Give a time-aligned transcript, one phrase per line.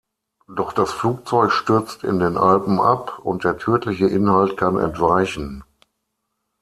[0.47, 5.63] Doch das Flugzeug stürzt in den Alpen ab und der tödliche Inhalt kann entweichen.